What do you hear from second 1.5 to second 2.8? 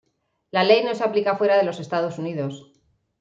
de los Estados Unidos.